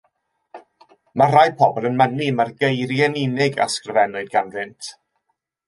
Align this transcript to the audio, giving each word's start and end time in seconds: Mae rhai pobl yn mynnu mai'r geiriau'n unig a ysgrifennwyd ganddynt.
Mae 1.21 1.33
rhai 1.33 1.43
pobl 1.59 1.85
yn 1.91 1.99
mynnu 1.99 2.27
mai'r 2.39 2.55
geiriau'n 2.63 3.21
unig 3.27 3.63
a 3.67 3.71
ysgrifennwyd 3.73 4.35
ganddynt. 4.37 4.93